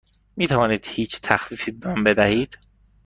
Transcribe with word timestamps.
می 0.37 0.47
توانید 0.47 0.85
هیچ 0.89 1.21
تخفیفی 1.21 1.71
به 1.71 1.93
من 1.93 2.03
بدهید؟ 2.03 2.57